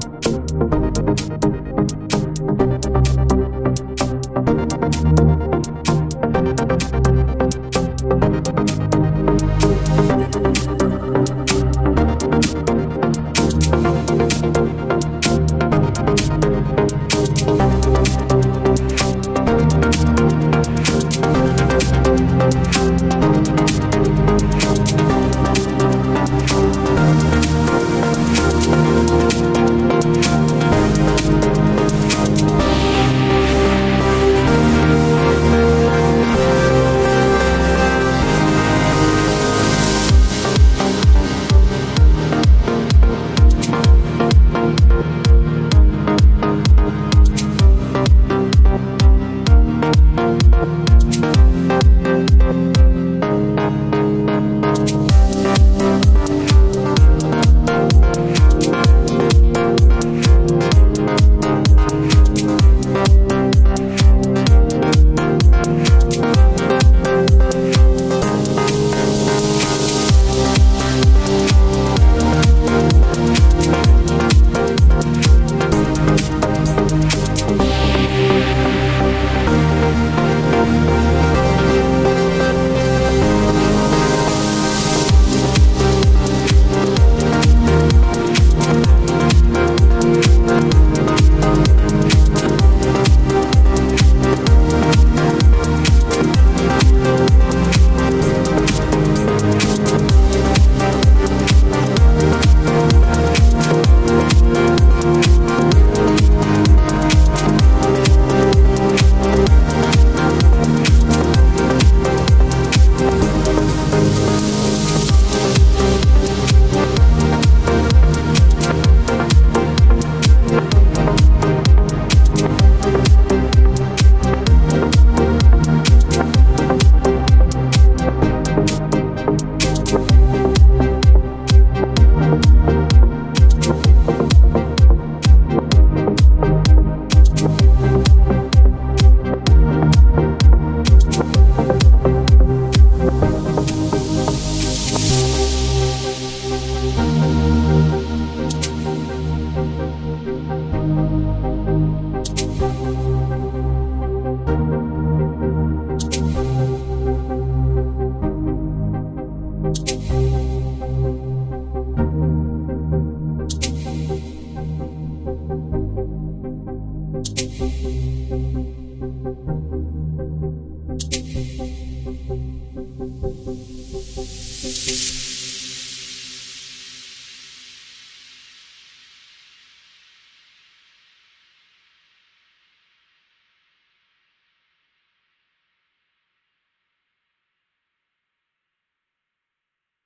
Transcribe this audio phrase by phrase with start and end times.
[0.00, 0.21] you